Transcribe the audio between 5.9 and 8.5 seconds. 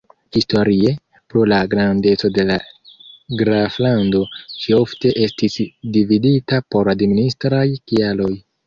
dividita por administraj kialoj.